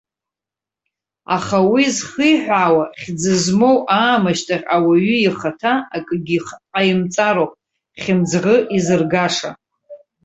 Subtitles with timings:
[1.35, 6.39] Аха уи зхиҳәаауа, хьӡы змоу аамышьҭахь, ауаҩы ихаҭа акгьы
[6.71, 7.51] ҟаимҵароуп
[8.01, 9.51] хьымӡӷы изыргаша.